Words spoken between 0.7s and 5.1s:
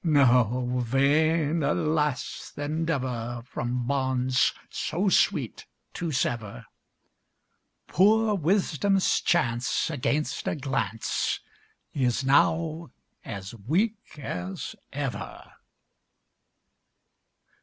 vain, alas! the endeavor From bonds so